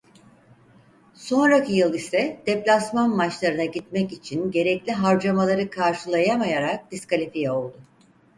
Sonraki 1.13 1.73
yıl 1.73 1.93
ise 1.93 2.41
deplasman 2.47 3.15
maçlarına 3.15 3.65
gitmek 3.65 4.11
için 4.11 4.51
gerekli 4.51 4.91
harcamaları 4.91 5.69
karşılayamayarak 5.69 6.91
diskalifiye 6.91 7.51
oldu. 7.51 7.77